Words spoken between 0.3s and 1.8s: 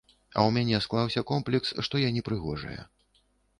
ў мяне склаўся комплекс,